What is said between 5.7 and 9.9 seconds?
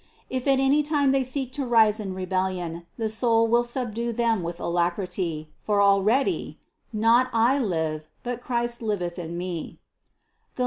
already "not I live, but Christ liveth in me"